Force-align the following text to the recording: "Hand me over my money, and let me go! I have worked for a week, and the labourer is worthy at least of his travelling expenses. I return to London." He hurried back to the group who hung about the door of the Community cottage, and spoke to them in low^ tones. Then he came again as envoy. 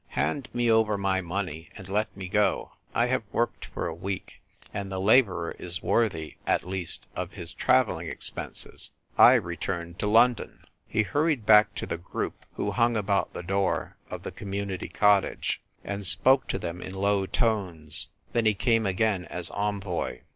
"Hand 0.21 0.49
me 0.51 0.71
over 0.71 0.97
my 0.97 1.21
money, 1.21 1.69
and 1.77 1.87
let 1.87 2.17
me 2.17 2.27
go! 2.27 2.71
I 2.91 3.05
have 3.05 3.21
worked 3.31 3.65
for 3.65 3.85
a 3.85 3.93
week, 3.93 4.41
and 4.73 4.91
the 4.91 4.97
labourer 4.99 5.51
is 5.59 5.83
worthy 5.83 6.37
at 6.47 6.63
least 6.67 7.05
of 7.15 7.33
his 7.33 7.53
travelling 7.53 8.07
expenses. 8.07 8.89
I 9.15 9.35
return 9.35 9.93
to 9.99 10.07
London." 10.07 10.63
He 10.87 11.03
hurried 11.03 11.45
back 11.45 11.75
to 11.75 11.85
the 11.85 11.99
group 11.99 12.47
who 12.55 12.71
hung 12.71 12.97
about 12.97 13.33
the 13.33 13.43
door 13.43 13.95
of 14.09 14.23
the 14.23 14.31
Community 14.31 14.87
cottage, 14.87 15.61
and 15.83 16.03
spoke 16.03 16.47
to 16.47 16.57
them 16.57 16.81
in 16.81 16.93
low^ 16.93 17.31
tones. 17.31 18.07
Then 18.33 18.47
he 18.47 18.55
came 18.55 18.87
again 18.87 19.25
as 19.25 19.51
envoy. 19.51 20.21